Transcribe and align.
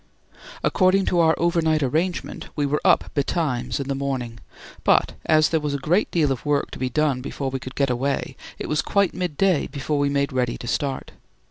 According 0.63 1.05
to 1.05 1.19
our 1.19 1.35
over 1.37 1.61
night 1.61 1.83
arrangement, 1.83 2.47
we 2.55 2.65
were 2.65 2.81
up 2.83 3.11
betimes 3.13 3.79
in 3.79 3.87
the 3.87 3.93
morning, 3.93 4.39
but 4.83 5.13
as 5.27 5.49
there 5.49 5.59
was 5.59 5.75
a 5.75 5.77
great 5.77 6.09
deal 6.09 6.31
of 6.31 6.43
work 6.43 6.71
to 6.71 6.79
be 6.79 6.89
done 6.89 7.21
before 7.21 7.51
we 7.51 7.59
could 7.59 7.75
get 7.75 7.91
away, 7.91 8.35
it 8.57 8.67
was 8.67 8.81
quite 8.81 9.13
midday 9.13 9.67
before 9.67 9.99
we 9.99 10.09
made 10.09 10.33
ready 10.33 10.57
to 10.57 10.65
start. 10.65 11.11